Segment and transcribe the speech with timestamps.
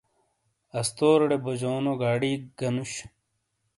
[0.79, 2.93] استوریڑے بوجونو گاڑی گہ نوش۔